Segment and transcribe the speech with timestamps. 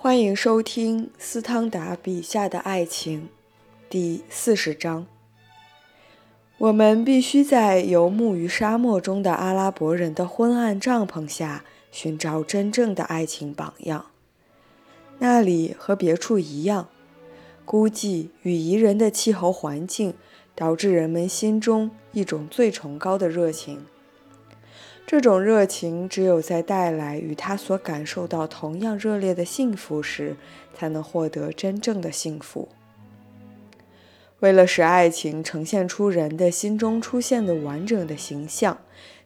[0.00, 3.28] 欢迎收听斯汤达笔下的爱情，
[3.90, 5.08] 第四十章。
[6.58, 14.06] 我们必须在游牧于沙漠中的阿拉伯人的昏暗帐篷下寻找真正的爱情榜样。
[15.18, 16.88] 那里和别处一样，
[17.64, 20.14] 孤寂与宜人的气候环境
[20.54, 23.84] 导致人们心中一种最崇高的热情。
[25.08, 30.36] 这种热情只有在带来与他所感受到同样热烈的幸福时，
[30.74, 32.68] 才能获得真正的幸福。
[34.40, 38.76] 为了使爱情呈现出人的心中出现的完整的形象，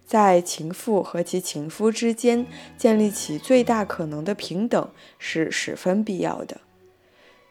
[0.07, 2.47] 在情妇和其情夫之间
[2.79, 6.61] 建立起最大可能的平等是十分必要的。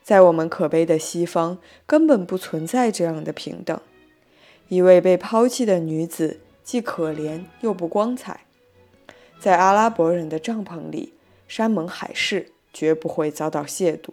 [0.02, 3.77] 在我们可悲的西方，根本不存在这样的平等。
[4.70, 6.39] 一位被抛弃的女子。
[6.64, 8.46] 既可怜又不光彩，
[9.40, 11.14] 在阿拉伯人的帐篷里，
[11.48, 14.12] 山盟海誓绝不会遭到亵渎。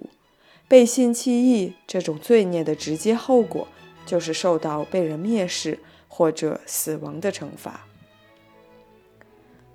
[0.66, 3.68] 背信弃义这种罪孽的直接后果，
[4.04, 7.86] 就是受到被人蔑视或者死亡的惩罚。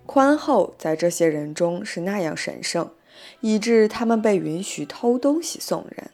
[0.06, 2.92] 宽厚在这些人中是那样神圣，
[3.40, 6.12] 以致他们被允许偷东西送人。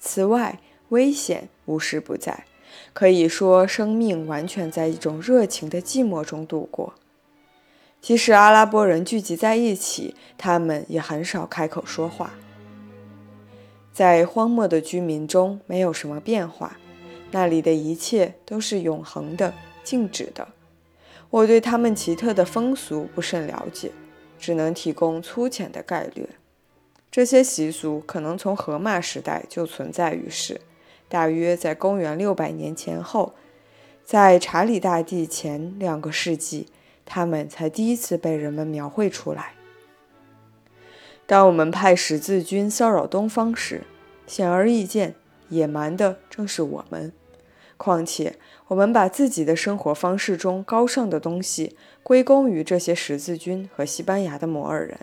[0.00, 2.44] 此外，危险无时不在。
[2.92, 6.94] 可以说，生命完全在一种热情的寂寞中度过。
[8.00, 12.34] 即使阿拉伯人聚集在一起，他们也很少开口说话。
[13.92, 16.78] 在荒漠的居民中，没有什么变化，
[17.32, 20.46] 那里的一切都是永恒的、静止的。
[21.30, 23.90] 我对他们奇特的风俗不甚了解，
[24.38, 26.28] 只能提供粗浅的概略。
[27.10, 30.60] 这些习俗可能从荷马时代就存在于世。
[31.08, 33.34] 大约在公元六百年前后，
[34.04, 36.68] 在查理大帝前两个世纪，
[37.06, 39.54] 他们才第一次被人们描绘出来。
[41.26, 43.82] 当我们派十字军骚扰东方时，
[44.26, 45.14] 显而易见，
[45.48, 47.12] 野蛮的正是我们。
[47.76, 54.98] 况且，我们把自己的生活方式中高尚的东西归功于这些十字军和西班牙的摩尔人。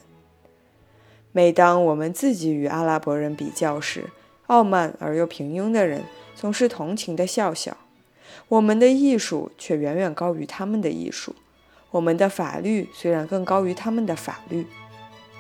[1.32, 4.06] 每当我们自己与阿拉伯人比较时，
[4.48, 6.04] 傲慢而又平庸的人
[6.36, 7.78] 总是同情地笑笑。
[8.48, 11.36] 我们的艺术却远远高于他们的艺术，
[11.92, 14.68] 我们的法律虽然更高于他们的法律，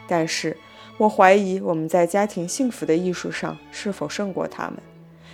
[0.07, 0.57] 但是
[0.97, 4.77] 我怀疑我们在家庭幸福的艺术上是否胜过他们，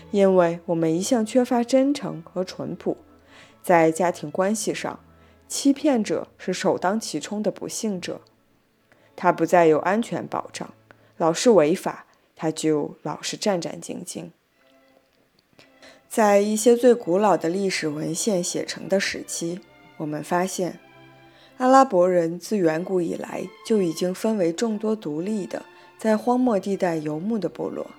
[0.10, 2.98] 因为我们一向缺乏真诚和淳朴。
[3.62, 5.00] 在家庭关系上，
[5.48, 8.22] 欺骗者是首当其冲的不幸者，
[9.16, 10.74] 他不再有安全保障，
[11.18, 12.08] 老是违法。
[12.42, 14.32] 他就老是战战兢兢。
[16.10, 19.60] 在一些最古老的历史文献写成的时期，
[19.98, 20.80] 我们发现，
[21.58, 25.68] 阿拉伯人自远古以来就已经分为众多独立的，
[26.00, 27.92] 在荒漠地带游牧的部落。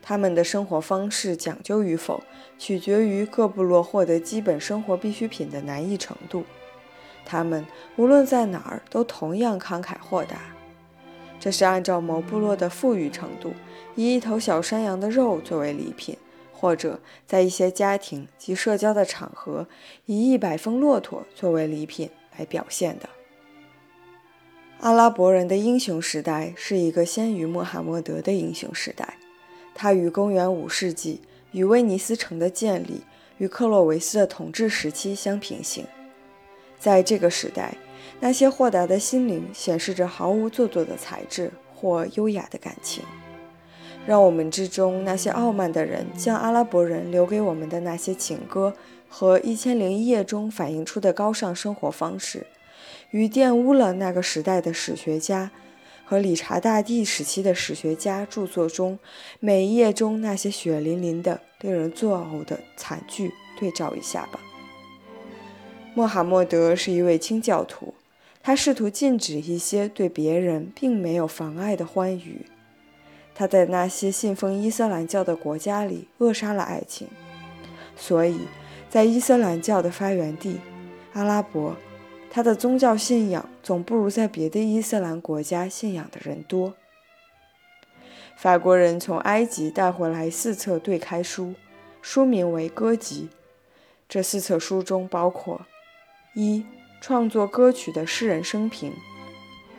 [0.00, 2.22] 他们的生活方式讲究与否，
[2.56, 6.44] 取决于各部落获得基本生活必需品的难易程度。
[7.24, 7.66] 他们
[7.96, 10.55] 无论在哪儿都同样慷慨豁达。
[11.38, 13.52] 这是按照某部落的富裕程度，
[13.94, 16.16] 以一头小山羊的肉作为礼品，
[16.52, 19.68] 或者在一些家庭及社交的场合，
[20.06, 23.08] 以一百峰骆驼作为礼品来表现的。
[24.80, 29.16] 阿拉伯人的英雄时代是一个先于穆罕默德的英雄时代，
[29.74, 31.20] 它与公元五世纪
[31.52, 33.02] 与威尼斯城的建立
[33.38, 35.86] 与克洛维斯的统治时期相平行。
[36.78, 37.74] 在这个时代。
[38.18, 43.04] 那些豁达的心灵显示着毫无做作的才智或优雅的感情，
[44.06, 48.74] 让我们之中那些傲慢的人将阿拉伯人留给我们的那些情歌
[49.08, 52.46] 和《一千零一夜》中反映出的高尚生活方式，
[53.10, 55.50] 与玷污了那个时代的史学家
[56.06, 58.98] 和理查大帝时期的史学家著作中
[59.40, 64.40] 每一页中那些血淋淋的、令人作呕的惨剧对照一下吧。
[65.94, 67.92] 穆罕默德是一位清教徒。
[68.46, 72.46] 他试图禁止一些对别人并没有妨碍的欢愉。
[73.34, 77.08] 他在那些信奉伊斯兰教的国家里扼杀了爱情，
[77.96, 78.42] 所以
[78.88, 80.60] 在伊斯兰教的发源地
[81.14, 81.76] 阿拉伯，
[82.30, 86.74] 他的宗教信仰总不如在别的伊斯兰国家信仰的人多。
[88.36, 91.54] 法国人从埃及带回来四册对开书，
[92.00, 93.28] 书名为《歌集》。
[94.08, 95.62] 这四册书中包括
[96.36, 96.64] 一。
[97.00, 98.92] 创作歌曲的诗人生平。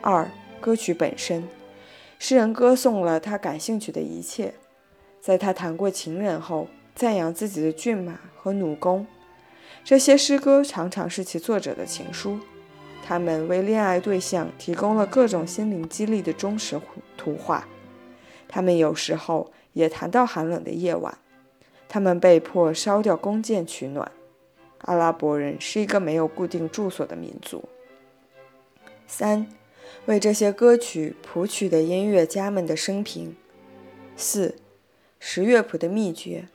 [0.00, 0.30] 二、
[0.60, 1.48] 歌曲本身，
[2.18, 4.54] 诗人歌颂了他感兴趣的一切，
[5.20, 9.06] 在他谈过情人后，赞扬自己的骏马和弩弓。
[9.84, 12.38] 这些诗歌常常是其作者的情书，
[13.04, 16.80] 他们为恋爱对象提供了各种心灵激励的忠实
[17.16, 17.66] 图画。
[18.48, 21.18] 他们有时候也谈到寒冷的夜晚，
[21.88, 24.10] 他们被迫烧掉弓箭取暖。
[24.82, 27.68] 阿拉伯人是一个没有固定住所的民族。
[29.06, 29.46] 三，
[30.06, 33.36] 为这些歌曲谱曲的音乐家们的生平。
[34.16, 34.56] 四，
[35.18, 36.48] 识乐谱的秘诀。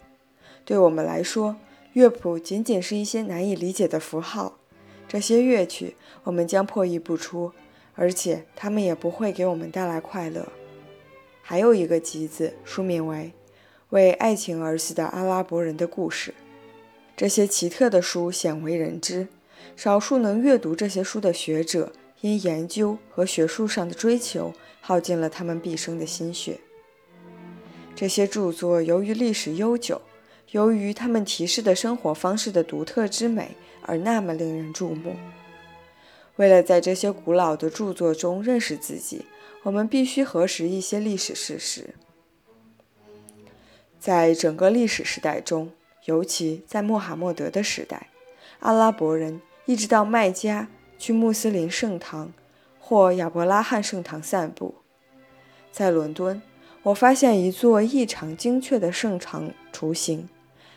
[0.66, 1.58] 对我们来说，
[1.94, 4.60] 乐谱仅仅是一些难以理解的符号。
[5.08, 7.52] 这些乐曲我们将破译不出，
[7.96, 10.48] 而且它们也不会给我们带来快乐。
[11.42, 13.18] 还有一个集子，书名为
[13.90, 16.32] 《为爱情而死的阿拉伯人的故事》。
[17.16, 19.28] 这些奇特的书鲜为人知，
[19.76, 26.60] 少数能阅读这些书的学者因研究和学术上的追求，耗尽了他们毕生的心血。
[27.96, 30.02] 这些著作由于历史悠久，
[30.52, 33.52] 由于他们提示的生活方式的独特之美，
[33.84, 35.16] 而那么令人注目。
[36.38, 39.26] 为了在这些古老的著作中认识自己，
[39.62, 41.94] 我们必须核实一些历史事实。
[44.00, 45.72] 在整个历史时代中，
[46.06, 48.08] 尤其在穆罕默德的时代，
[48.60, 50.68] 阿拉伯人一直到麦加
[50.98, 52.34] 去穆斯林圣堂
[52.80, 54.76] 或亚伯拉罕圣堂散步。
[55.72, 56.42] 在伦敦，
[56.84, 60.28] 我发现一座异常精确的圣堂雏形。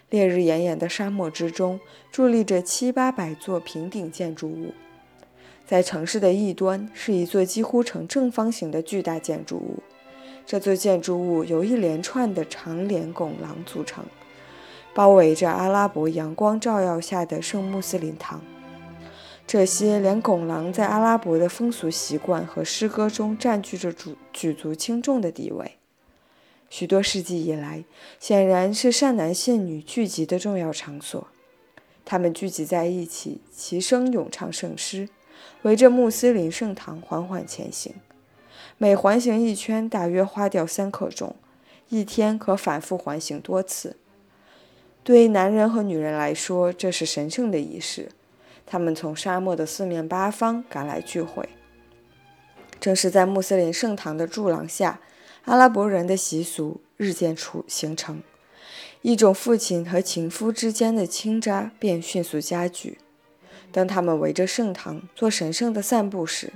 [0.09, 1.81] 烈日炎炎的沙漠之中，
[2.15, 4.73] 伫立着七八百座平顶建筑物。
[5.67, 9.83] 在城市的一端是一座几乎呈正方形的巨大建筑物，
[10.47, 14.05] 这座建筑物由一连串的长连拱廊组成。
[14.97, 18.41] 包围着阿拉伯阳光照耀下的圣穆斯林堂，
[19.47, 25.73] 这些连拱廊在阿拉伯的风俗习惯和诗歌中占据着主举足轻重的地位。
[26.71, 27.85] 许多世纪以来，
[28.19, 31.29] 显然是善男信女聚集的重要场所。
[32.07, 35.11] 他们聚集在一起，齐声咏唱圣诗，
[35.61, 37.95] 围着穆斯林圣堂缓缓前行。
[38.79, 41.37] 每环行一圈，大约花掉三刻钟，
[41.91, 43.99] 一天可反复环行多次。
[45.07, 48.09] 对男人和女人来说，这是神圣的仪式。
[48.67, 51.49] 他们从沙漠的四面八方赶来聚会。
[52.81, 54.99] 正是在穆斯林圣堂的柱廊下，
[55.45, 58.21] 阿拉伯人的习俗日渐出形成，
[59.03, 62.99] 一种父亲和情夫之间的倾轧便迅速加剧。
[63.71, 66.55] 当他们围着圣堂做神圣的散步时，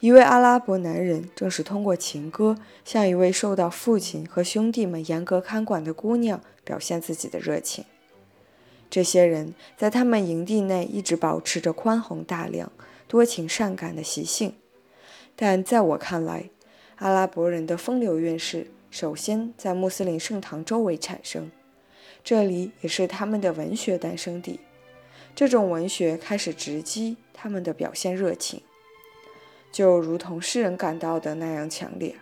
[0.00, 7.84] 一位阿拉伯男人正是通过情歌向一位受到父亲和兄弟们严格看管的姑娘表现自己的热情。
[8.90, 12.70] 这些人在他们营地内一直保持着宽宏大量、
[13.08, 14.54] 多情善感的习性，
[15.34, 16.50] 但在我看来，
[16.96, 21.50] 阿拉伯人的风流韵事首先在穆斯林圣堂周围产生，
[22.22, 24.60] 这里也是他们的文学诞生地。
[25.34, 28.62] 这种文学开始直击他们的表现热情。
[29.74, 32.14] 就如同诗人感到的那样强烈。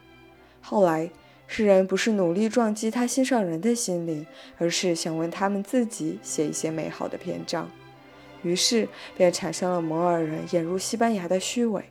[0.63, 1.11] 后来，
[1.47, 4.27] 诗人不是努力撞击他心上人的心灵，
[4.57, 7.71] 而是想为他们自己写一些美好的篇章。
[8.43, 8.89] 于是，
[9.19, 11.85] 便产生了摩尔人引入西班牙的虚伪。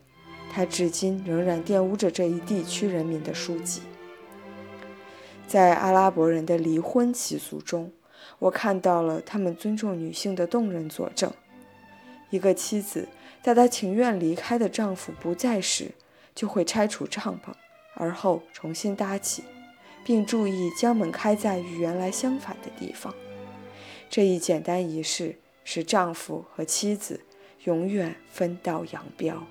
[0.51, 3.83] 他至今仍然玷污着这一地区人民的书籍。
[5.47, 7.91] 在阿拉伯人的离婚习俗中，
[8.39, 11.31] 我看到了他们尊重女性的动人佐证。
[12.31, 13.07] 一个妻子。
[13.43, 15.91] 在她情愿离开的丈夫不在时，
[16.35, 17.51] 就会拆除帐篷，
[17.95, 19.43] 而后重新搭起，
[20.05, 23.13] 并注意将门开在与原来相反的地方。
[24.09, 27.21] 这一简单仪式使丈夫和妻子
[27.63, 29.43] 永远分道扬镳。